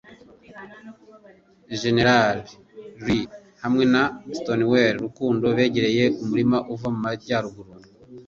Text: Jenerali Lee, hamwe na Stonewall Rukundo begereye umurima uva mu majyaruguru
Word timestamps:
Jenerali 1.79 2.51
Lee, 3.05 3.29
hamwe 3.63 3.83
na 3.93 4.03
Stonewall 4.37 4.95
Rukundo 5.05 5.45
begereye 5.57 6.03
umurima 6.21 6.57
uva 6.73 6.87
mu 6.93 6.99
majyaruguru 7.05 7.71